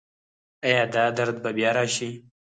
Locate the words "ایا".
0.65-0.83